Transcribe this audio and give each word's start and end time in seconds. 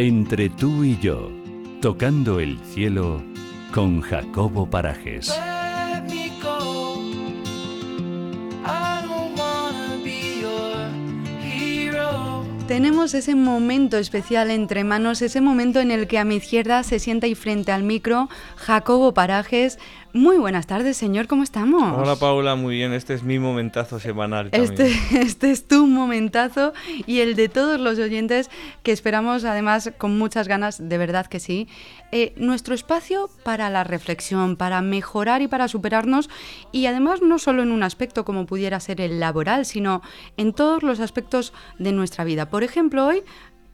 Entre 0.00 0.48
tú 0.48 0.82
y 0.82 0.98
yo, 0.98 1.30
tocando 1.82 2.40
el 2.40 2.58
cielo 2.60 3.22
con 3.74 4.00
Jacobo 4.00 4.64
Parajes. 4.64 5.30
Tenemos 12.70 13.14
ese 13.14 13.34
momento 13.34 13.96
especial 13.98 14.48
entre 14.48 14.84
manos, 14.84 15.22
ese 15.22 15.40
momento 15.40 15.80
en 15.80 15.90
el 15.90 16.06
que 16.06 16.18
a 16.18 16.24
mi 16.24 16.36
izquierda 16.36 16.84
se 16.84 17.00
sienta 17.00 17.26
y 17.26 17.34
frente 17.34 17.72
al 17.72 17.82
micro 17.82 18.28
Jacobo 18.54 19.12
Parajes. 19.12 19.76
Muy 20.12 20.38
buenas 20.38 20.66
tardes, 20.66 20.96
señor, 20.96 21.28
¿cómo 21.28 21.44
estamos? 21.44 21.96
Hola 21.96 22.16
Paula, 22.16 22.56
muy 22.56 22.74
bien, 22.74 22.92
este 22.92 23.14
es 23.14 23.22
mi 23.22 23.38
momentazo 23.38 24.00
semanal. 24.00 24.50
también. 24.50 24.72
Este, 24.72 25.20
este 25.20 25.52
es 25.52 25.68
tu 25.68 25.86
momentazo 25.86 26.72
y 27.06 27.20
el 27.20 27.36
de 27.36 27.48
todos 27.48 27.78
los 27.78 27.96
oyentes 28.00 28.50
que 28.82 28.90
esperamos 28.90 29.44
además 29.44 29.92
con 29.98 30.18
muchas 30.18 30.48
ganas, 30.48 30.88
de 30.88 30.98
verdad 30.98 31.26
que 31.26 31.38
sí. 31.38 31.68
Eh, 32.10 32.32
nuestro 32.36 32.74
espacio 32.74 33.30
para 33.44 33.70
la 33.70 33.84
reflexión, 33.84 34.56
para 34.56 34.82
mejorar 34.82 35.42
y 35.42 35.48
para 35.48 35.68
superarnos 35.68 36.28
y 36.72 36.86
además 36.86 37.22
no 37.22 37.38
solo 37.38 37.62
en 37.62 37.70
un 37.70 37.84
aspecto 37.84 38.24
como 38.24 38.46
pudiera 38.46 38.80
ser 38.80 39.00
el 39.00 39.20
laboral, 39.20 39.64
sino 39.64 40.02
en 40.36 40.52
todos 40.52 40.82
los 40.82 40.98
aspectos 40.98 41.52
de 41.78 41.92
nuestra 41.92 42.24
vida. 42.24 42.50
Por 42.50 42.59
ejemplo, 42.62 43.06
hoy 43.06 43.22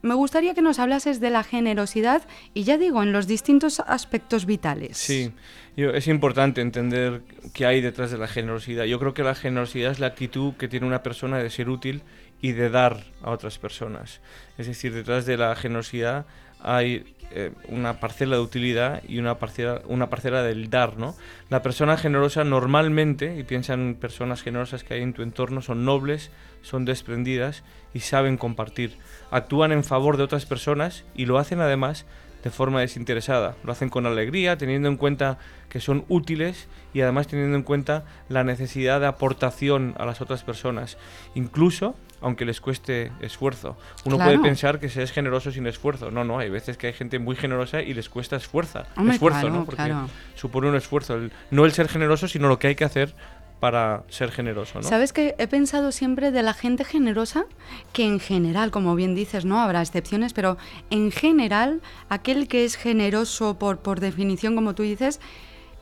me 0.03 0.15
gustaría 0.15 0.55
que 0.55 0.63
nos 0.63 0.79
hablases 0.79 1.19
de 1.21 1.31
la 1.31 1.43
generosidad 1.43 2.23
y 2.55 2.63
ya 2.65 2.79
digo, 2.79 3.03
en 3.03 3.13
los 3.13 3.27
distintos 3.27 3.81
aspectos 3.81 4.47
vitales. 4.47 4.97
Sí, 4.99 5.33
yo- 5.77 5.91
es 5.91 6.07
importante 6.07 6.61
entender 6.61 7.23
qué 7.53 7.67
hay 7.67 7.81
detrás 7.81 8.11
de 8.13 8.19
la 8.19 8.29
generosidad. 8.29 8.85
Yo 8.85 8.99
creo 9.01 9.15
que 9.15 9.25
la 9.25 9.35
generosidad 9.35 9.91
es 9.91 9.99
la 9.99 10.07
actitud 10.09 10.55
que 10.55 10.69
tiene 10.69 10.87
una 10.87 11.03
persona 11.03 11.39
de 11.39 11.51
ser 11.51 11.69
útil 11.71 12.03
y 12.47 12.53
de 12.53 12.71
dar 12.71 12.99
a 13.25 13.33
otras 13.33 13.59
personas. 13.59 14.21
Es 14.57 14.69
decir, 14.69 14.95
detrás 14.95 15.27
de 15.27 15.37
la 15.37 15.57
generosidad 15.57 16.27
hay 16.61 17.17
eh, 17.33 17.51
una 17.71 17.99
parcela 17.99 18.37
de 18.37 18.43
utilidad 18.43 19.03
y 19.09 19.19
una 19.19 19.41
parcela, 19.41 19.83
una 19.87 20.09
parcela 20.11 20.45
del 20.45 20.71
dar, 20.71 20.97
¿no? 20.97 21.17
La 21.51 21.61
persona 21.63 21.97
generosa 21.97 22.45
normalmente, 22.45 23.37
y 23.37 23.43
piensa 23.43 23.75
en 23.75 23.97
personas 23.97 24.43
generosas 24.43 24.85
que 24.85 24.95
hay 24.95 25.03
en 25.03 25.13
tu 25.13 25.23
entorno, 25.23 25.61
son 25.61 25.85
nobles, 25.85 26.31
son 26.63 26.85
desprendidas 26.85 27.65
y 27.93 27.99
saben 27.99 28.37
compartir. 28.37 28.97
Actúan 29.33 29.73
en 29.73 29.83
favor 29.83 30.17
de 30.17 30.23
otras 30.23 30.47
personas 30.47 31.05
y 31.17 31.27
lo 31.27 31.39
hacen 31.39 31.59
además 31.59 32.07
de 32.45 32.51
forma 32.51 32.81
desinteresada. 32.81 33.57
Lo 33.65 33.73
hacen 33.73 33.89
con 33.89 34.07
alegría, 34.07 34.57
teniendo 34.57 34.89
en 34.89 34.97
cuenta 34.97 35.39
que 35.69 35.81
son 35.81 36.05
útiles 36.09 36.69
y 36.95 37.01
además 37.01 37.27
teniendo 37.27 37.57
en 37.57 37.65
cuenta 37.65 38.05
la 38.29 38.45
necesidad 38.45 39.01
de 39.01 39.09
aportación 39.09 39.97
a 39.99 40.07
las 40.07 40.21
otras 40.21 40.45
personas, 40.45 40.97
incluso 41.35 41.97
aunque 42.21 42.45
les 42.45 42.61
cueste 42.61 43.13
esfuerzo. 43.21 43.77
Uno 44.05 44.17
Claro. 44.17 44.33
puede 44.33 44.43
pensar 44.49 44.81
que 44.81 44.89
se 44.89 45.03
es 45.03 45.13
generoso 45.13 45.51
sin 45.53 45.67
esfuerzo. 45.67 46.11
No, 46.11 46.25
no, 46.25 46.39
hay 46.39 46.51
veces 46.51 46.77
que 46.77 46.87
hay 46.89 46.93
gente 46.93 47.19
muy 47.19 47.37
generosa 47.37 47.83
y 47.83 47.95
les 47.95 48.09
cuesta 48.09 48.37
esfuerzo, 48.37 48.83
Hombre, 48.97 49.15
esfuerzo, 49.15 49.41
claro, 49.41 49.55
¿no? 49.55 49.65
Porque 49.65 49.83
claro. 49.85 50.09
supone 50.35 50.69
un 50.69 50.77
esfuerzo. 50.77 51.15
El- 51.15 51.33
no 51.51 51.65
el 51.65 51.73
ser 51.73 51.89
generoso, 51.89 52.29
sino 52.29 52.49
lo 52.49 52.59
que 52.59 52.69
hay 52.69 52.75
que 52.75 52.85
hacer 52.85 53.15
para 53.61 54.03
ser 54.09 54.31
generoso, 54.33 54.81
¿no? 54.81 54.87
¿Sabes 54.87 55.15
que 55.15 55.35
he 55.39 55.47
pensado 55.47 55.91
siempre 55.91 56.31
de 56.31 56.43
la 56.43 56.53
gente 56.53 56.85
generosa? 56.85 57.47
Que 57.95 58.05
en 58.05 58.21
general, 58.21 58.71
como 58.71 58.95
bien 58.95 59.15
dices, 59.15 59.47
no 59.47 59.61
habrá 59.61 59.81
excepciones, 59.81 60.35
pero 60.35 60.59
en 60.91 61.11
general, 61.11 61.81
aquel 62.11 62.49
que 62.49 62.65
es 62.67 62.77
generoso 62.77 63.59
por, 63.59 63.79
por 63.79 64.01
definición, 64.01 64.55
como 64.57 64.75
tú 64.75 64.83
dices, 64.83 65.21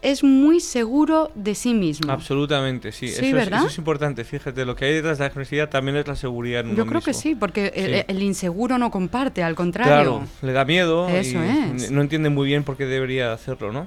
es 0.05 0.23
muy 0.23 0.61
seguro 0.61 1.31
de 1.35 1.55
sí 1.55 1.75
mismo. 1.75 2.13
Absolutamente, 2.13 2.93
sí. 2.93 3.09
Sí, 3.09 3.15
eso, 3.15 3.25
es, 3.25 3.33
¿verdad? 3.33 3.59
eso 3.61 3.69
es 3.69 3.79
importante. 3.79 4.23
Fíjate, 4.25 4.65
lo 4.65 4.77
que 4.77 4.85
hay 4.85 4.93
detrás 4.95 5.19
de 5.19 5.25
la 5.25 5.31
generosidad 5.31 5.69
también 5.71 5.97
es 5.97 6.07
la 6.07 6.15
seguridad 6.15 6.61
en 6.61 6.69
uno 6.69 6.77
Yo 6.77 6.87
creo 6.87 7.01
que 7.01 7.15
sí, 7.15 7.35
porque 7.35 7.73
el, 7.75 7.95
Sí. 7.97 8.05
el 8.09 8.23
inseguro 8.23 8.79
no 8.79 8.91
comparte, 8.91 9.43
al 9.43 9.55
contrario. 9.55 9.93
Claro, 9.95 10.27
le 10.43 10.53
da 10.53 10.65
miedo 10.65 11.09
Eso 11.09 11.39
y 11.43 11.83
es. 11.83 11.91
no 11.91 12.01
entiende 12.03 12.29
muy 12.31 12.47
bien 12.47 12.63
por 12.65 12.77
qué 12.77 12.87
debería 12.87 13.33
hacerlo, 13.33 13.73
¿no? 13.73 13.87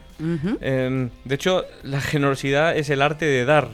Em, 0.61 1.09
de 1.23 1.35
hecho, 1.35 1.63
la 1.83 2.01
generosidad 2.01 2.75
es 2.75 2.89
el 2.89 3.01
arte 3.01 3.25
de 3.25 3.45
dar, 3.45 3.69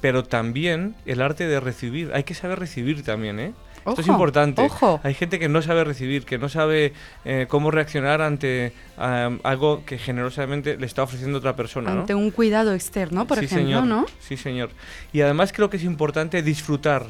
pero 0.00 0.24
también 0.24 0.94
el 1.06 1.20
arte 1.22 1.46
de 1.46 1.60
recibir. 1.60 2.10
Hay 2.14 2.24
que 2.24 2.34
saber 2.34 2.58
recibir 2.58 3.02
también, 3.04 3.38
¿eh? 3.38 3.52
Esto 3.86 4.00
es 4.00 4.08
Ojo, 4.08 4.12
importante. 4.12 4.62
ojo. 4.62 5.00
Hay 5.02 5.14
gente 5.14 5.38
que 5.38 5.48
no 5.48 5.60
sabe 5.62 5.84
recibir, 5.84 6.24
que 6.24 6.38
no 6.38 6.48
sabe 6.48 6.92
eh, 7.24 7.46
cómo 7.48 7.70
reaccionar 7.70 8.22
ante 8.22 8.72
am, 8.96 9.40
algo 9.42 9.84
que 9.84 9.98
generosamente 9.98 10.76
le 10.76 10.86
está 10.86 11.02
ofreciendo 11.02 11.38
otra 11.38 11.56
persona, 11.56 11.92
¿no? 11.94 12.00
Ante 12.02 12.14
un 12.14 12.30
cuidado 12.30 12.74
externo, 12.74 13.26
por 13.26 13.38
sí, 13.38 13.46
ejemplo, 13.46 13.66
señor. 13.66 13.84
¿no? 13.84 14.06
Sí, 14.20 14.36
señor. 14.36 14.70
Y 15.12 15.20
además 15.22 15.52
creo 15.52 15.68
que 15.68 15.78
es 15.78 15.84
importante 15.84 16.42
disfrutar 16.42 17.06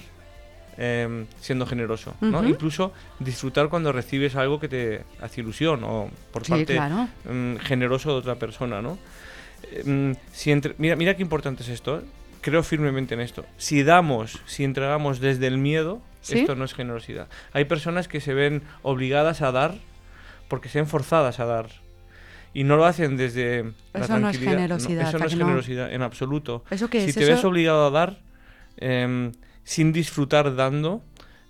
em, 0.78 1.27
siendo 1.41 1.66
generoso, 1.66 2.15
¿no? 2.22 2.38
Ujú. 2.41 2.49
Incluso 2.49 2.93
disfrutar 3.19 3.69
cuando 3.69 3.93
recibes 3.93 4.34
algo 4.37 4.59
que 4.59 4.69
te 4.69 5.03
hace 5.21 5.43
ilusión 5.43 5.84
o 5.84 6.10
por 6.33 6.44
Sí, 6.47 6.53
parte 6.53 6.75
claro. 6.75 7.09
mm, 7.31 7.56
generoso 7.56 8.12
de 8.12 8.16
otra 8.16 8.37
persona, 8.37 8.81
¿no? 8.81 8.97
Eh, 9.71 9.83
mm, 9.84 10.12
si 10.33 10.50
entre- 10.50 10.75
mira, 10.78 10.97
mira 10.97 11.15
qué 11.15 11.22
importante 11.22 11.62
es 11.62 11.69
esto. 11.69 11.99
¿eh? 11.99 12.03
Creo 12.41 12.62
firmemente 12.62 13.12
en 13.15 13.21
esto. 13.21 13.44
Si 13.59 13.83
damos, 13.83 14.41
si 14.47 14.65
entregamos 14.65 15.21
desde 15.21 15.47
el 15.47 15.59
miedo, 15.59 16.00
¿Sí? 16.22 16.41
esto 16.41 16.55
no 16.55 16.65
es 16.65 16.75
generosidad. 16.75 17.28
Hay 17.53 17.65
personas 17.66 18.09
que 18.09 18.21
se 18.21 18.33
ven 18.34 18.62
obligadas 18.83 19.43
a 19.43 19.53
dar 19.53 19.75
porque 20.49 20.69
se 20.69 20.78
ven 20.78 20.87
forzadas 20.88 21.41
a 21.41 21.44
dar. 21.44 21.66
Y 22.55 22.65
no 22.65 22.77
lo 22.77 22.84
hacen 22.84 23.16
desde 23.16 23.65
la 23.94 24.00
Eso 24.05 24.19
no 24.19 24.28
es 24.28 24.38
tranquilidad. 24.38 24.53
generosidad, 24.53 25.09
eso 25.09 25.16
¿a 25.16 25.21
no 25.21 25.27
es 25.27 25.37
no? 25.37 25.44
generosidad 25.47 25.93
en 25.93 26.03
absoluto. 26.03 26.65
¿Eso 26.71 26.88
qué 26.88 27.00
si 27.03 27.09
es? 27.10 27.15
te 27.15 27.22
Eso- 27.25 27.33
ves 27.33 27.44
obligado 27.44 27.87
a 27.87 27.91
dar 27.91 28.19
em, 28.77 29.33
sin 29.65 29.93
disfrutar 29.93 30.55
dando, 30.55 31.03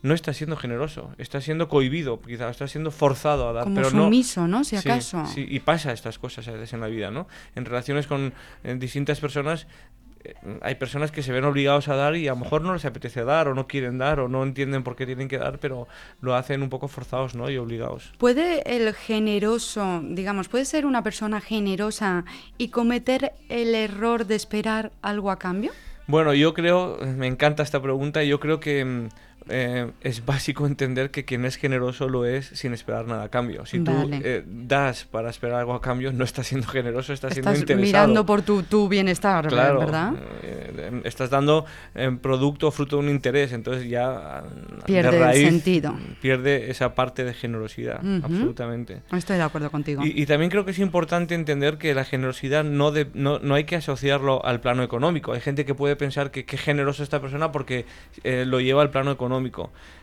no 0.02 0.14
estás 0.14 0.36
siendo 0.36 0.56
generoso. 0.56 1.12
Estás 1.18 1.44
siendo 1.44 1.68
cohibido, 1.68 2.20
quizás 2.20 2.50
estás 2.50 2.70
siendo 2.72 2.90
forzado 2.90 3.48
a 3.48 3.52
dar. 3.52 3.64
Como 3.64 3.76
pero 3.76 3.90
no, 3.90 4.04
sumiso, 4.04 4.46
¿no? 4.48 4.64
Si 4.64 4.76
acaso. 4.76 5.24
Sí, 5.26 5.46
y 5.48 5.60
pasa 5.60 5.92
estas 5.92 6.18
cosas 6.18 6.46
a 6.48 6.52
veces 6.52 6.72
en 6.72 6.80
la 6.80 6.88
vida, 6.88 7.10
¿no? 7.10 7.28
En 7.54 7.64
relaciones 7.64 8.06
con 8.06 8.32
eh, 8.64 8.74
distintas 8.78 9.20
personas, 9.20 9.66
hay 10.60 10.74
personas 10.76 11.10
que 11.10 11.22
se 11.22 11.32
ven 11.32 11.44
obligados 11.44 11.88
a 11.88 11.96
dar 11.96 12.16
y 12.16 12.28
a 12.28 12.32
lo 12.32 12.38
mejor 12.38 12.62
no 12.62 12.72
les 12.72 12.84
apetece 12.84 13.24
dar 13.24 13.48
o 13.48 13.54
no 13.54 13.66
quieren 13.66 13.98
dar 13.98 14.20
o 14.20 14.28
no 14.28 14.42
entienden 14.42 14.82
por 14.82 14.96
qué 14.96 15.06
tienen 15.06 15.28
que 15.28 15.38
dar, 15.38 15.58
pero 15.58 15.88
lo 16.20 16.34
hacen 16.34 16.62
un 16.62 16.68
poco 16.68 16.88
forzados, 16.88 17.34
¿no? 17.34 17.50
Y 17.50 17.56
obligados. 17.56 18.12
¿Puede 18.18 18.76
el 18.76 18.94
generoso, 18.94 20.02
digamos, 20.04 20.48
puede 20.48 20.64
ser 20.64 20.86
una 20.86 21.02
persona 21.02 21.40
generosa 21.40 22.24
y 22.58 22.68
cometer 22.68 23.32
el 23.48 23.74
error 23.74 24.26
de 24.26 24.34
esperar 24.34 24.92
algo 25.02 25.30
a 25.30 25.38
cambio? 25.38 25.72
Bueno, 26.06 26.34
yo 26.34 26.52
creo, 26.52 26.98
me 27.16 27.26
encanta 27.26 27.62
esta 27.62 27.80
pregunta, 27.80 28.24
yo 28.24 28.40
creo 28.40 28.58
que 28.58 28.84
mm, 28.84 29.08
eh, 29.52 29.90
es 30.00 30.24
básico 30.24 30.66
entender 30.66 31.10
que 31.10 31.24
quien 31.24 31.44
es 31.44 31.56
generoso 31.56 32.08
lo 32.08 32.24
es 32.24 32.46
sin 32.46 32.72
esperar 32.72 33.06
nada 33.06 33.24
a 33.24 33.28
cambio. 33.28 33.66
Si 33.66 33.78
tú 33.80 33.92
Vale. 33.94 34.20
eh, 34.24 34.42
das 34.46 35.04
para 35.04 35.28
esperar 35.30 35.60
algo 35.60 35.74
a 35.74 35.80
cambio, 35.82 36.10
no 36.12 36.24
estás 36.24 36.46
siendo 36.46 36.66
generoso, 36.66 37.12
estás, 37.12 37.34
siendo 37.34 37.50
Estás 37.50 37.60
interesado. 37.62 37.86
mirando 38.06 38.24
por 38.26 38.42
tu, 38.42 38.62
tu 38.62 38.88
bienestar, 38.88 39.46
Claro, 39.48 39.80
¿verdad? 39.80 40.14
eh, 40.42 41.02
estás 41.04 41.28
dando 41.30 41.66
eh, 41.94 42.16
producto 42.20 42.68
o 42.68 42.70
fruto 42.70 42.96
de 42.96 43.02
un 43.02 43.08
interés, 43.10 43.52
entonces 43.52 43.88
ya 43.88 44.44
Pierde 44.86 45.10
de 45.10 45.16
el 45.18 45.22
raíz 45.22 45.48
sentido. 45.48 45.94
pierde 46.20 46.70
esa 46.70 46.94
parte 46.94 47.24
de 47.24 47.34
generosidad, 47.34 48.02
Ujú. 48.04 48.24
absolutamente. 48.24 49.02
Estoy 49.12 49.36
de 49.36 49.42
acuerdo 49.42 49.70
contigo. 49.70 50.02
Y, 50.04 50.22
y 50.22 50.26
también 50.26 50.50
creo 50.50 50.64
que 50.64 50.70
es 50.70 50.78
importante 50.78 51.34
entender 51.34 51.76
que 51.78 51.94
la 51.94 52.04
generosidad 52.04 52.64
no, 52.64 52.90
de- 52.90 53.08
no, 53.14 53.38
no 53.38 53.54
hay 53.54 53.64
que 53.64 53.76
asociarlo 53.76 54.44
al 54.44 54.60
plano 54.60 54.82
económico. 54.82 55.32
Hay 55.34 55.40
gente 55.40 55.64
que 55.64 55.74
puede 55.74 55.96
pensar 55.96 56.30
que 56.30 56.44
qué 56.46 56.56
generosa 56.56 57.02
esta 57.02 57.20
persona 57.20 57.52
porque 57.52 57.84
eh, 58.24 58.44
lo 58.46 58.58
lleva 58.60 58.80
al 58.82 58.90
plano 58.90 59.10
económico. 59.10 59.41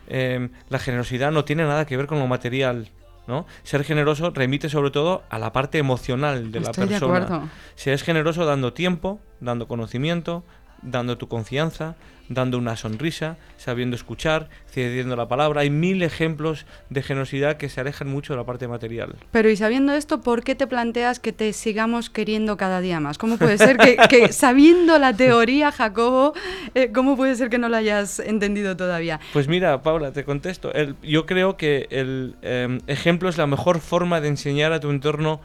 Eh, 0.08 0.48
la 0.68 0.78
generosidad 0.78 1.30
no 1.32 1.44
tiene 1.44 1.64
nada 1.64 1.86
que 1.86 1.96
ver 1.96 2.06
con 2.06 2.18
lo 2.18 2.26
material. 2.26 2.88
¿no? 3.26 3.46
Ser 3.62 3.84
generoso 3.84 4.30
remite 4.30 4.68
sobre 4.68 4.90
todo 4.90 5.22
a 5.30 5.38
la 5.38 5.52
parte 5.52 5.78
emocional 5.78 6.50
de 6.50 6.60
la 6.60 6.70
Estoy 6.70 6.84
de 6.86 6.90
persona. 6.90 7.24
acuerdo. 7.24 7.48
Si 7.76 7.90
es 7.90 8.02
generoso 8.02 8.44
dando 8.44 8.72
tiempo, 8.72 9.20
dando 9.40 9.68
conocimiento, 9.68 10.42
dando 10.82 11.18
tu 11.18 11.28
confianza, 11.28 11.94
dando 12.28 12.58
una 12.58 12.76
sonrisa, 12.76 13.36
sabiendo 13.56 13.96
escuchar, 13.96 14.48
cediendo 14.70 15.16
la 15.16 15.26
palabra. 15.26 15.62
Hay 15.62 15.70
mil 15.70 16.00
ejemplos 16.04 16.64
de 16.88 17.02
generosidad 17.02 17.56
que 17.56 17.68
se 17.68 17.80
alejan 17.80 18.06
mucho 18.08 18.32
de 18.32 18.36
la 18.36 18.44
parte 18.44 18.68
material. 18.68 19.16
Pero 19.32 19.50
y 19.50 19.56
sabiendo 19.56 19.92
esto, 19.94 20.20
¿por 20.20 20.44
qué 20.44 20.54
te 20.54 20.68
planteas 20.68 21.18
que 21.18 21.32
te 21.32 21.52
sigamos 21.52 22.08
queriendo 22.08 22.56
cada 22.56 22.80
día 22.80 23.00
más? 23.00 23.18
¿Cómo 23.18 23.36
puede 23.36 23.58
ser 23.58 23.76
que, 23.78 23.96
que 24.08 24.32
sabiendo 24.32 24.96
la 25.00 25.12
teoría, 25.12 25.72
Jacobo, 25.72 26.32
eh, 26.76 26.92
cómo 26.94 27.16
puede 27.16 27.34
ser 27.34 27.50
que 27.50 27.58
no 27.58 27.68
la 27.68 27.78
hayas 27.78 28.20
entendido 28.20 28.76
todavía? 28.76 29.18
Pues 29.32 29.48
mira, 29.48 29.82
Paula, 29.82 30.12
te 30.12 30.24
contesto. 30.24 30.72
El- 30.72 30.94
yo 31.02 31.26
creo 31.26 31.56
que 31.56 31.88
el 31.90 32.36
em, 32.42 32.78
ejemplo 32.86 33.28
es 33.28 33.38
la 33.38 33.48
mejor 33.48 33.80
forma 33.80 34.20
de 34.20 34.28
enseñar 34.28 34.72
a 34.72 34.78
tu 34.78 34.90
entorno 34.90 35.40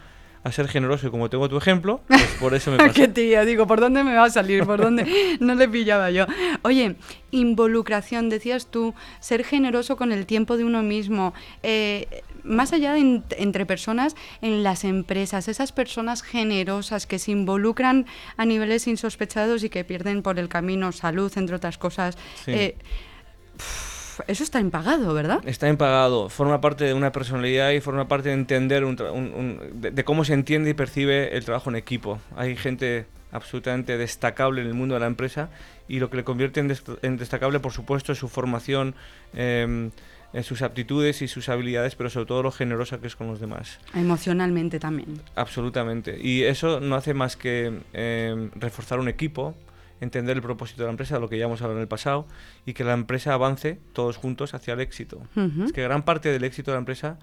a 0.45 0.51
ser 0.53 0.67
generoso. 0.69 1.07
Y 1.07 1.11
como 1.11 1.29
tengo 1.29 1.49
tu 1.49 1.57
ejemplo, 1.57 1.99
pues 2.07 2.23
por 2.39 2.53
eso 2.53 2.71
me 2.71 2.77
pasa. 2.87 2.93
Qué 2.93 3.07
tía, 3.09 3.43
digo, 3.43 3.67
¿por 3.67 3.81
dónde 3.81 4.03
me 4.03 4.15
va 4.15 4.25
a 4.25 4.29
salir? 4.29 4.63
¿Por 4.65 4.81
dónde? 4.81 5.05
No 5.41 5.55
le 5.55 5.67
pillaba 5.67 6.09
yo. 6.11 6.25
Oye, 6.61 6.95
involucración, 7.31 8.29
decías 8.29 8.67
tú, 8.71 8.93
ser 9.19 9.43
generoso 9.43 9.97
con 9.97 10.11
el 10.11 10.25
tiempo 10.25 10.55
de 10.57 10.63
uno 10.63 10.81
mismo. 10.83 11.33
eh, 11.63 12.07
más 12.43 12.73
allá 12.73 12.93
de 12.93 12.99
en- 12.99 13.23
entre 13.39 13.65
personas, 13.65 14.15
en 14.41 14.61
las 14.61 14.83
empresas, 14.83 15.47
esas 15.47 15.71
personas 15.71 16.21
generosas 16.21 17.07
que 17.07 17.17
se 17.17 17.31
involucran 17.31 18.05
a 18.37 18.45
niveles 18.45 18.85
insospechados 18.87 19.63
y 19.63 19.69
que 19.69 19.83
pierden 19.83 20.21
por 20.21 20.37
el 20.37 20.47
camino 20.47 20.91
salud, 20.91 21.31
entre 21.37 21.55
otras 21.55 21.79
cosas. 21.79 22.19
Sí. 22.45 22.51
eh, 22.51 22.75
Uf, 24.19 24.21
eso 24.27 24.43
está 24.43 24.59
impagado, 24.59 25.13
¿verdad? 25.13 25.39
Está 25.45 25.67
impagado, 25.67 26.29
forma 26.29 26.61
parte 26.61 26.85
de 26.85 26.93
una 26.93 27.11
personalidad 27.11 27.71
y 27.71 27.81
forma 27.81 28.07
parte 28.07 28.29
de 28.29 28.35
entender 28.35 28.83
un 28.85 28.97
tra- 28.97 29.11
un- 29.11 29.33
un- 29.33 29.81
de, 29.81 29.91
de 29.91 30.03
cómo 30.03 30.23
se 30.25 30.33
entiende 30.33 30.69
y 30.69 30.73
percibe 30.73 31.35
el 31.35 31.43
trabajo 31.45 31.69
en 31.69 31.75
equipo. 31.75 32.19
Hay 32.35 32.55
gente 32.55 33.05
absolutamente 33.31 33.97
destacable 33.97 34.61
en 34.61 34.67
el 34.67 34.73
mundo 34.73 34.93
de 34.95 35.01
la 35.01 35.07
empresa 35.07 35.49
y 35.89 35.99
lo 35.99 36.09
que 36.09 36.17
le 36.17 36.23
convierte 36.23 36.61
en, 36.61 36.69
dest- 36.69 36.97
en 37.01 37.17
destacable, 37.17 37.59
por 37.59 37.73
supuesto, 37.73 38.11
es 38.13 38.17
su 38.17 38.29
formación, 38.29 38.95
eh, 39.33 39.89
en 40.33 40.43
sus 40.43 40.61
aptitudes 40.63 41.21
y 41.21 41.27
sus 41.29 41.47
habilidades, 41.47 41.95
pero 41.95 42.09
sobre 42.09 42.25
todo 42.25 42.43
lo 42.43 42.51
generosa 42.51 42.99
que 42.99 43.07
es 43.07 43.15
con 43.15 43.27
los 43.27 43.39
demás. 43.39 43.79
Emocionalmente 43.93 44.79
también. 44.79 45.21
Absolutamente. 45.35 46.17
Y 46.21 46.43
eso 46.43 46.79
no 46.81 46.95
hace 46.95 47.13
más 47.13 47.37
que 47.37 47.79
eh, 47.93 48.49
reforzar 48.55 48.99
un 48.99 49.07
equipo, 49.07 49.55
entender 50.05 50.37
el 50.37 50.41
propósito 50.41 50.81
de 50.83 50.87
la 50.87 50.91
empresa, 50.91 51.19
lo 51.19 51.27
que 51.27 51.37
ya 51.37 51.45
hemos 51.45 51.61
hablado 51.61 51.77
en 51.79 51.81
el 51.83 51.87
pasado, 51.89 52.25
y 52.65 52.73
que 52.73 52.83
la 52.85 52.93
empresa 52.93 53.33
avance 53.33 53.79
todos 53.93 54.15
juntos 54.17 54.53
hacia 54.53 54.73
el 54.73 54.79
éxito. 54.79 55.21
Ujú. 55.35 55.65
Es 55.65 55.73
que 55.73 55.83
gran 55.83 56.03
parte 56.03 56.29
del 56.29 56.43
éxito 56.45 56.71
de 56.71 56.75
la 56.75 56.79
empresa 56.79 57.19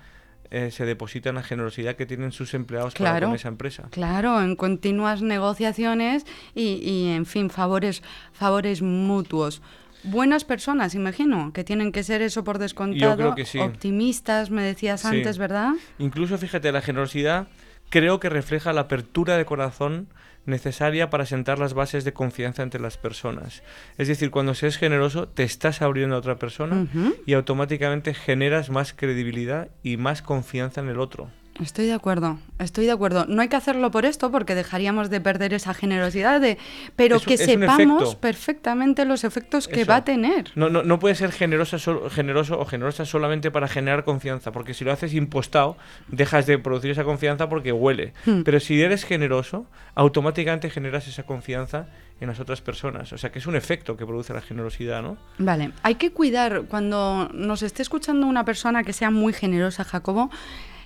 eh, 0.51 0.71
se 0.71 0.85
deposita 0.85 1.31
en 1.31 1.37
la 1.37 1.43
generosidad 1.43 1.97
que 1.97 2.05
tienen 2.05 2.31
sus 2.31 2.53
empleados 2.53 2.93
para 2.93 3.13
Claro. 3.13 3.29
con 3.29 3.37
esa 3.37 3.49
empresa. 3.49 3.89
Claro, 3.91 4.43
en 4.43 4.55
continuas 4.55 5.23
negociaciones 5.23 6.27
y, 6.55 6.75
y, 6.83 7.09
en 7.09 7.25
fin, 7.25 7.49
favores, 7.49 8.03
favores 8.35 8.83
mutuos. 8.83 9.63
Buenas 10.05 10.45
personas, 10.45 10.95
imagino, 10.95 11.53
que 11.55 11.63
tienen 11.65 11.91
que 11.93 12.03
ser 12.03 12.21
eso 12.23 12.43
por 12.45 12.59
descontado. 12.59 13.17
creo 13.17 13.35
que 13.35 13.47
sí. 13.47 13.61
Optimistas, 13.61 14.51
me 14.51 14.63
decías 14.63 15.01
Sí. 15.03 15.07
antes, 15.09 15.39
¿verdad? 15.39 15.71
Incluso, 15.99 16.37
fíjate, 16.37 16.71
la 16.73 16.83
generosidad 16.83 17.47
creo 17.93 18.21
que 18.21 18.31
refleja 18.31 18.73
la 18.73 18.81
apertura 18.81 19.37
de 19.37 19.45
corazón 19.45 20.09
necesaria 20.47 21.11
para 21.11 21.27
sentar 21.27 21.59
las 21.59 21.75
bases 21.75 22.05
de 22.05 22.15
confianza 22.15 22.63
entre 22.63 22.81
las 22.81 22.97
personas. 22.97 23.63
Es 23.99 24.09
decir, 24.09 24.31
cuando 24.31 24.55
seas 24.55 24.79
generoso, 24.79 25.29
te 25.29 25.43
estás 25.43 25.83
abriendo 25.83 26.17
a 26.17 26.19
otra 26.19 26.37
persona 26.37 26.87
y 27.27 27.35
automáticamente 27.35 28.15
generas 28.15 28.71
más 28.71 28.95
credibilidad 28.95 29.69
y 29.83 29.99
más 29.99 30.23
confianza 30.23 30.81
en 30.81 30.89
el 30.89 30.99
otro. 30.99 31.29
Estoy 31.61 31.87
de 31.87 31.93
acuerdo, 31.93 32.39
estoy 32.59 32.87
de 32.87 32.93
acuerdo. 32.93 33.27
No 33.27 33.43
hay 33.43 33.49
que 33.49 33.57
hacerlo 33.57 33.91
por 33.91 34.07
esto 34.07 34.31
porque 34.31 34.55
dejaríamos 34.55 35.11
de 35.11 35.21
perder 35.21 35.53
esa 35.53 35.75
generosidad, 35.75 36.41
de, 36.41 36.57
pero 36.97 37.17
Es 37.17 37.27
que 37.27 37.35
es 37.35 37.45
sepamos 37.45 38.15
perfectamente 38.17 39.05
los 39.05 39.25
efectos 39.25 39.69
que 39.69 39.83
Eso. 39.83 39.91
va 39.91 39.97
a 39.97 40.05
tener. 40.05 40.51
No, 40.55 40.71
no, 40.71 40.83
no 40.83 40.99
puedes 40.99 41.19
ser 41.19 41.31
generosa, 41.31 41.77
generoso 42.11 42.59
o 42.59 42.65
generosa 42.65 43.05
solamente 43.05 43.51
para 43.51 43.69
generar 43.69 44.05
confianza, 44.05 44.51
porque 44.51 44.73
si 44.73 44.85
lo 44.85 44.93
haces 44.93 45.13
impostado, 45.13 45.77
dejas 46.09 46.47
de 46.47 46.59
producir 46.59 46.91
esa 46.91 47.05
confianza 47.05 47.49
porque 47.49 47.71
huele. 47.71 48.15
Hmm. 48.25 48.43
Pero 48.43 48.59
si 48.59 48.81
eres 48.81 49.05
generoso, 49.05 49.67
automáticamente 49.95 50.71
generas 50.71 51.07
esa 51.07 51.25
confianza 51.25 51.87
en 52.21 52.29
las 52.29 52.41
otras 52.41 52.63
personas. 52.63 53.13
O 53.13 53.19
sea 53.19 53.31
que 53.31 53.41
es 53.41 53.47
un 53.47 53.57
efecto 53.57 53.97
que 53.97 54.07
produce 54.07 54.33
la 54.33 54.41
generosidad, 54.41 55.03
¿no? 55.03 55.19
Vale, 55.39 55.73
hay 55.83 55.97
que 55.97 56.13
cuidar 56.13 56.63
cuando 56.69 57.29
nos 57.35 57.63
esté 57.63 57.83
escuchando 57.83 58.27
una 58.27 58.45
persona 58.45 58.85
que 58.85 58.93
sea 58.93 59.11
muy 59.11 59.33
generosa, 59.33 59.85
Jacobo. 59.85 60.31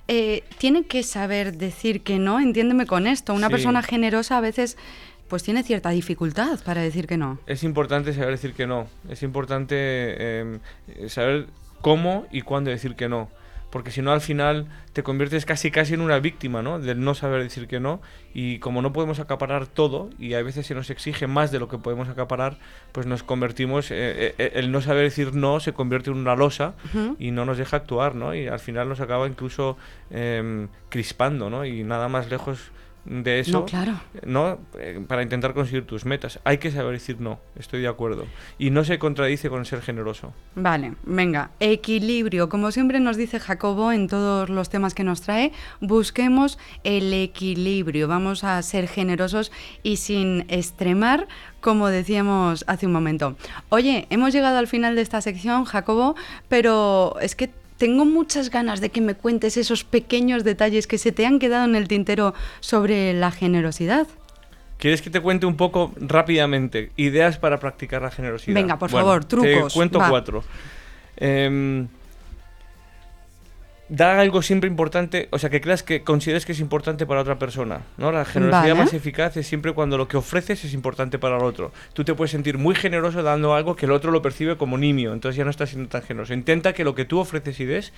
Eh, 0.07 0.43
tiene 0.57 0.83
que 0.85 1.03
saber 1.03 1.57
decir 1.57 2.01
que 2.01 2.17
no, 2.19 2.39
entiéndeme 2.39 2.85
con 2.85 3.07
esto. 3.07 3.33
Una 3.33 3.47
Sí. 3.47 3.51
persona 3.53 3.81
generosa 3.83 4.37
a 4.37 4.41
veces 4.41 4.77
pues 5.27 5.43
tiene 5.43 5.61
cierta 5.63 5.89
dificultad 5.89 6.57
para 6.63 6.81
decir 6.81 7.05
que 7.07 7.17
no. 7.17 7.37
Es 7.47 7.63
importante 7.63 8.13
saber 8.13 8.29
decir 8.31 8.53
que 8.53 8.65
no. 8.65 8.87
Es 9.09 9.23
importante 9.23 9.75
eh, 9.77 10.59
saber 11.09 11.47
cómo 11.81 12.25
y 12.31 12.41
cuándo 12.41 12.69
decir 12.71 12.95
que 12.95 13.09
no. 13.09 13.29
Porque 13.69 13.91
si 13.91 14.01
no, 14.01 14.11
al 14.11 14.21
final 14.21 14.67
te 14.93 15.03
conviertes 15.03 15.45
casi 15.45 15.71
casi 15.71 15.93
en 15.93 16.01
una 16.01 16.19
víctima, 16.19 16.61
¿no? 16.61 16.79
Del 16.79 17.01
no 17.01 17.13
saber 17.15 17.43
decir 17.43 17.67
que 17.67 17.79
no. 17.79 18.01
Y 18.33 18.59
como 18.59 18.81
no 18.81 18.93
podemos 18.93 19.19
acaparar 19.19 19.67
todo, 19.67 20.09
y 20.17 20.33
a 20.35 20.41
veces 20.41 20.65
se 20.65 20.73
nos 20.73 20.89
exige 20.89 21.27
más 21.27 21.51
de 21.51 21.59
lo 21.59 21.67
que 21.67 21.77
podemos 21.77 22.07
acaparar, 22.07 22.59
pues 22.93 23.05
nos 23.07 23.23
convertimos. 23.23 23.91
eh, 23.91 24.35
eh, 24.37 24.51
el 24.55 24.71
no 24.71 24.81
saber 24.81 25.03
decir 25.03 25.33
no 25.35 25.59
se 25.59 25.73
convierte 25.73 26.09
en 26.09 26.17
una 26.17 26.35
losa 26.35 26.75
y 27.19 27.31
no 27.31 27.45
nos 27.45 27.57
deja 27.57 27.77
actuar, 27.77 28.15
¿no? 28.15 28.33
Y 28.33 28.47
al 28.47 28.59
final 28.59 28.87
nos 28.87 29.01
acaba 29.01 29.27
incluso 29.27 29.77
em, 30.09 30.69
crispando, 30.89 31.49
¿no? 31.49 31.65
Y 31.65 31.83
nada 31.83 32.07
más 32.07 32.29
lejos 32.29 32.71
de 33.07 33.39
eso. 33.39 33.51
No, 33.51 33.65
claro. 33.65 33.99
¿no? 34.25 34.59
Eh, 34.77 35.03
para 35.07 35.23
intentar 35.23 35.53
conseguir 35.53 35.85
tus 35.85 36.05
metas. 36.05 36.39
Hay 36.43 36.57
que 36.57 36.71
saber 36.71 36.93
decir 36.93 37.19
no, 37.19 37.39
estoy 37.57 37.81
de 37.81 37.87
acuerdo. 37.87 38.25
Y 38.57 38.69
no 38.69 38.83
se 38.83 38.99
contradice 38.99 39.49
con 39.49 39.65
ser 39.65 39.81
generoso. 39.81 40.33
Vale, 40.55 40.93
venga, 41.03 41.51
equilibrio. 41.59 42.49
Como 42.49 42.71
siempre 42.71 42.99
nos 42.99 43.17
dice 43.17 43.39
Jacobo 43.39 43.91
en 43.91 44.07
todos 44.07 44.49
los 44.49 44.69
temas 44.69 44.93
que 44.93 45.03
nos 45.03 45.21
trae, 45.21 45.51
busquemos 45.79 46.59
el 46.83 47.13
equilibrio. 47.13 48.07
Vamos 48.07 48.43
a 48.43 48.61
ser 48.61 48.87
generosos 48.87 49.51
y 49.83 49.97
sin 49.97 50.45
extremar, 50.49 51.27
como 51.61 51.87
decíamos 51.87 52.65
hace 52.67 52.85
un 52.85 52.91
momento. 52.91 53.35
Oye, 53.69 54.07
hemos 54.09 54.33
llegado 54.33 54.57
al 54.57 54.67
final 54.67 54.95
de 54.95 55.01
esta 55.01 55.21
sección, 55.21 55.65
Jacobo, 55.65 56.15
pero 56.49 57.15
es 57.21 57.35
que 57.35 57.49
tengo 57.77 58.05
muchas 58.05 58.49
ganas 58.49 58.81
de 58.81 58.89
que 58.89 59.01
me 59.01 59.13
cuentes 59.15 59.57
esos 59.57 59.83
pequeños 59.83 60.43
detalles 60.43 60.87
que 60.87 60.97
se 60.97 61.11
te 61.11 61.25
han 61.25 61.39
quedado 61.39 61.65
en 61.65 61.75
el 61.75 61.87
tintero 61.87 62.33
sobre 62.59 63.13
la 63.13 63.31
generosidad. 63.31 64.07
¿Quieres 64.77 65.01
que 65.01 65.09
te 65.09 65.21
cuente 65.21 65.45
un 65.45 65.57
poco 65.57 65.91
rápidamente 65.97 66.91
ideas 66.97 67.37
para 67.37 67.59
practicar 67.59 68.01
la 68.01 68.11
generosidad? 68.11 68.53
Venga, 68.55 68.77
por 68.77 68.91
Bueno, 68.91 69.07
favor, 69.07 69.25
trucos, 69.25 69.73
Te 69.73 69.77
cuento 69.77 69.99
va. 69.99 70.09
cuatro. 70.09 70.43
Em, 71.15 71.87
da 73.89 74.19
algo 74.19 74.41
siempre 74.41 74.69
importante, 74.69 75.29
o 75.31 75.39
sea, 75.39 75.49
que 75.49 75.61
creas 75.61 75.81
que 75.81 76.03
consideres 76.03 76.45
que 76.45 76.51
es 76.51 76.59
importante 76.59 77.05
para 77.05 77.21
otra 77.21 77.39
persona, 77.39 77.81
¿no? 77.97 78.11
La 78.11 78.25
generosidad 78.25 78.61
Vale. 78.61 78.75
más 78.75 78.93
eficaz 78.93 79.37
es 79.37 79.47
siempre 79.47 79.73
cuando 79.73 79.97
lo 79.97 80.07
que 80.07 80.17
ofreces 80.17 80.63
es 80.65 80.73
importante 80.73 81.17
para 81.19 81.37
el 81.37 81.43
otro. 81.43 81.71
Tú 81.93 82.03
te 82.03 82.13
puedes 82.13 82.31
sentir 82.31 82.57
muy 82.57 82.75
generoso 82.75 83.23
dando 83.23 83.53
algo 83.55 83.75
que 83.75 83.85
el 83.85 83.91
otro 83.93 84.11
lo 84.11 84.21
percibe 84.21 84.57
como 84.57 84.77
nimio, 84.77 85.13
entonces 85.13 85.37
ya 85.37 85.45
no 85.45 85.51
estás 85.51 85.69
siendo 85.69 85.87
tan 85.89 86.01
generoso. 86.01 86.33
Intenta 86.33 86.73
que 86.73 86.83
lo 86.83 86.95
que 86.95 87.05
tú 87.05 87.19
ofreces 87.19 87.59
y 87.59 87.65
des 87.65 87.93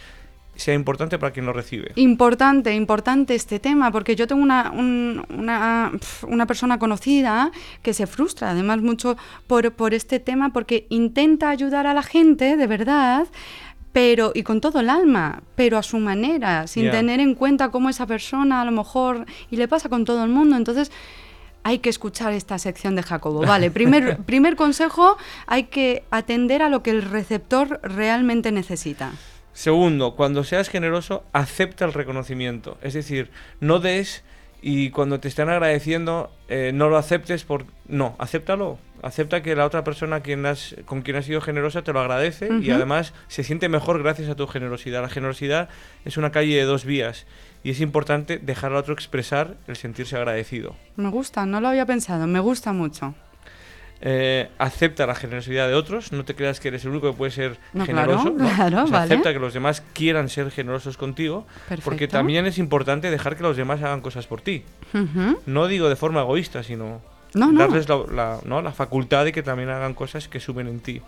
sea 0.56 0.74
importante 0.74 1.18
para 1.18 1.32
quien 1.32 1.46
lo 1.46 1.54
recibe. 1.54 1.94
Importante, 1.96 2.76
importante 2.76 3.34
este 3.34 3.60
tema, 3.60 3.92
porque 3.94 4.18
yo 4.18 4.28
tengo 4.28 4.42
una, 4.44 4.72
un- 4.72 5.26
una, 5.30 5.92
una 6.28 6.46
persona 6.48 6.78
conocida 6.78 7.52
que 7.82 7.94
se 7.94 8.08
frustra 8.08 8.50
además 8.52 8.82
mucho 8.82 9.16
por, 9.48 9.72
por 9.72 9.94
este 9.94 10.20
tema, 10.20 10.52
porque 10.52 10.86
intenta 10.90 11.50
ayudar 11.50 11.88
a 11.88 11.94
la 11.94 12.04
gente, 12.04 12.58
de 12.58 12.68
verdad, 12.68 13.26
pero 13.92 14.32
y 14.34 14.44
con 14.44 14.62
todo 14.62 14.80
el 14.80 14.90
alma, 14.90 15.42
pero 15.56 15.78
a 15.78 15.84
su 15.84 15.98
manera, 16.00 16.68
sin 16.68 16.92
tener 16.92 17.20
en 17.20 17.36
cuenta 17.36 17.70
cómo 17.70 17.90
esa 17.90 18.06
persona 18.06 18.62
a 18.62 18.66
lo 18.66 18.72
mejor, 18.72 19.26
y 19.50 19.58
le 19.58 19.68
pasa 19.68 19.90
con 19.90 20.06
todo 20.06 20.24
el 20.24 20.30
mundo, 20.30 20.56
entonces... 20.56 20.92
Hay 21.62 21.80
que 21.80 21.90
escuchar 21.90 22.32
esta 22.32 22.58
sección 22.58 22.96
de 22.96 23.04
Jacobo. 23.04 23.42
Vale, 23.42 23.70
primer, 23.80 24.20
primer 24.20 24.56
consejo, 24.56 25.18
hay 25.46 25.64
que 25.64 26.04
atender 26.10 26.62
a 26.64 26.70
lo 26.70 26.82
que 26.82 26.90
el 26.90 27.02
receptor 27.02 27.82
realmente 27.84 28.54
necesita. 28.54 29.12
Segundo, 29.52 30.16
cuando 30.16 30.46
seas 30.46 30.70
generoso, 30.70 31.26
acepta 31.34 31.84
el 31.84 31.92
reconocimiento. 31.92 32.78
Es 32.82 32.94
decir, 32.94 33.30
no 33.60 33.80
des 33.80 34.24
y 34.62 34.90
cuando 34.92 35.20
te 35.20 35.28
están 35.28 35.50
agradeciendo, 35.50 36.32
eh, 36.48 36.72
no 36.74 36.88
lo 36.88 36.98
aceptes 36.98 37.44
por... 37.44 37.66
No, 37.88 38.16
acéptalo. 38.20 38.78
Acepta 39.02 39.42
que 39.42 39.56
la 39.56 39.66
otra 39.66 39.84
persona 39.84 40.18
a 40.18 40.20
quien 40.22 40.46
has, 40.46 40.76
con 40.86 41.02
quien 41.02 41.18
has 41.18 41.26
sido 41.26 41.42
generosa 41.42 41.82
te 41.84 41.94
lo 41.94 42.00
agradece 42.02 42.50
y 42.62 42.72
además 42.72 43.14
se 43.28 43.44
siente 43.44 43.70
mejor 43.70 44.02
gracias 44.04 44.30
a 44.30 44.36
tu 44.36 44.46
generosidad. 44.48 45.02
La 45.02 45.10
generosidad 45.10 45.70
es 46.06 46.18
una 46.18 46.32
calle 46.32 46.56
de 46.56 46.64
dos 46.64 46.86
vías 46.86 47.26
y 47.64 47.72
es 47.72 47.80
importante 47.82 48.38
dejar 48.40 48.72
al 48.72 48.78
otro 48.78 48.94
expresar 48.94 49.56
el 49.68 49.76
sentirse 49.76 50.18
agradecido. 50.18 50.76
Me 50.96 51.10
gusta, 51.10 51.46
no 51.46 51.62
lo 51.62 51.70
había 51.70 51.86
pensado, 51.86 52.28
me 52.28 52.40
gusta 52.40 52.74
mucho. 52.74 53.16
Eh, 54.02 54.50
acepta 54.58 55.06
la 55.06 55.14
generosidad 55.14 55.68
de 55.68 55.74
otros, 55.74 56.14
no 56.14 56.24
te 56.24 56.34
creas 56.34 56.62
que 56.62 56.70
eres 56.70 56.86
el 56.86 56.92
único 56.92 57.12
que 57.12 57.18
puede 57.18 57.32
ser 57.32 57.58
No, 57.74 57.86
claro, 57.86 58.18
generoso. 58.18 58.30
¿no? 58.38 58.56
claro, 58.56 58.84
O 58.84 58.88
sea, 58.88 59.00
vale. 59.00 59.14
Acepta 59.14 59.34
que 59.34 59.40
los 59.40 59.54
demás 59.54 59.84
quieran 59.94 60.30
ser 60.30 60.52
generosos 60.52 60.96
contigo, 60.96 61.46
porque 61.84 62.08
también 62.08 62.46
es 62.46 62.58
importante 62.58 63.12
dejar 63.12 63.36
que 63.36 63.44
los 63.44 63.58
demás 63.58 63.82
hagan 63.84 64.00
cosas 64.00 64.26
por 64.26 64.40
ti. 64.42 64.64
No 65.46 65.68
digo 65.68 65.90
de 65.90 65.98
forma 65.98 66.22
egoísta, 66.22 66.64
sino 66.64 67.02
No, 67.34 67.52
no. 67.52 67.60
darles 67.60 67.88
la, 67.90 67.98
la- 68.12 68.40
¿no? 68.46 68.62
la 68.62 68.72
facultad 68.72 69.26
de 69.26 69.32
que 69.32 69.44
también 69.44 69.70
hagan 69.70 69.94
cosas 69.94 70.28
que 70.28 70.40
suben 70.40 70.68
en 70.68 70.80
ti. 70.80 71.02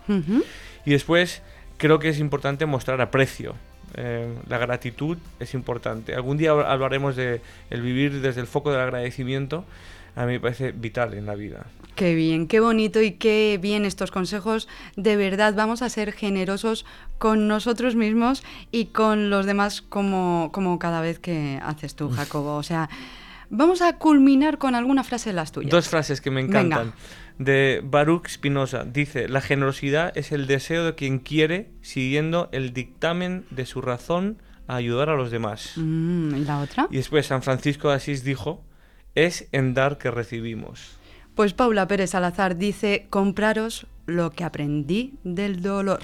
Y 0.86 0.92
después 0.92 1.42
creo 1.78 2.00
que 2.00 2.10
es 2.10 2.20
importante 2.20 2.66
mostrar 2.66 3.02
aprecio. 3.02 3.56
Eh, 3.96 4.34
la 4.48 4.58
gratitud 4.58 5.18
es 5.40 5.54
importante. 5.54 6.16
Algún 6.16 6.38
día 6.38 6.54
hab- 6.54 6.66
hablaremos 6.66 7.16
de 7.16 7.42
el 7.70 7.82
vivir 7.82 8.22
desde 8.22 8.40
el 8.42 8.48
foco 8.48 8.72
del 8.72 8.80
agradecimiento. 8.82 9.66
A 10.16 10.26
mí 10.26 10.34
me 10.34 10.40
parece 10.40 10.72
vital 10.74 11.14
en 11.14 11.26
la 11.26 11.36
vida. 11.36 11.66
Qué 11.96 12.16
bien, 12.16 12.48
qué 12.48 12.60
bonito 12.62 13.02
y 13.02 13.12
qué 13.14 13.60
bien 13.62 13.86
estos 13.86 14.12
consejos. 14.12 14.68
De 14.96 15.16
verdad, 15.18 15.54
vamos 15.56 15.82
a 15.82 15.90
ser 15.90 16.14
generosos 16.14 16.86
con 17.18 17.48
nosotros 17.48 17.96
mismos 17.96 18.44
y 18.72 18.86
con 18.88 19.30
los 19.30 19.46
demás 19.46 19.82
como, 19.82 20.50
como 20.54 20.80
cada 20.80 21.02
vez 21.02 21.20
que 21.20 21.60
haces 21.64 21.96
tú, 21.96 22.10
Jacobo. 22.10 22.56
O 22.56 22.64
sea, 22.64 22.90
vamos 23.52 23.82
a 23.82 23.98
culminar 23.98 24.58
con 24.58 24.74
alguna 24.74 25.04
frase 25.04 25.30
de 25.30 25.34
las 25.36 25.52
tuyas. 25.52 25.70
Dos 25.70 25.90
frases 25.90 26.22
que 26.22 26.32
me 26.32 26.42
Venga. 26.42 26.62
encantan. 26.62 26.94
De 27.38 27.82
Baruch 27.84 28.30
Spinoza. 28.30 28.84
Dice, 28.86 29.28
la 29.28 29.42
generosidad 29.42 30.18
es 30.18 30.32
el 30.32 30.48
deseo 30.48 30.86
de 30.86 30.96
quien 30.96 31.20
quiere, 31.20 31.72
siguiendo 31.82 32.50
el 32.52 32.74
dictamen 32.74 33.46
de 33.52 33.66
su 33.66 33.82
razón, 33.82 34.42
a 34.68 34.76
ayudar 34.76 35.10
a 35.10 35.16
los 35.16 35.32
demás. 35.32 35.74
Mm, 35.76 36.36
¿Y 36.36 36.46
la 36.46 36.60
otra? 36.60 36.88
Y 36.90 36.98
después 36.98 37.28
San 37.28 37.44
Francisco 37.44 37.90
de 37.90 37.96
Asís 37.96 38.24
dijo, 38.24 38.64
es 39.16 39.48
en 39.52 39.74
dar 39.74 39.98
que 39.98 40.12
recibimos. 40.12 40.98
Pues 41.36 41.54
Paula 41.54 41.88
Pérez 41.88 42.12
Salazar 42.12 42.58
dice, 42.58 43.08
compraros 43.10 43.88
lo 44.06 44.32
que 44.32 44.44
aprendí 44.44 45.16
del 45.24 45.62
dolor. 45.62 46.02